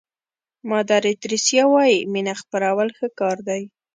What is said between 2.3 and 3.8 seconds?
خپرول ښه کار دی.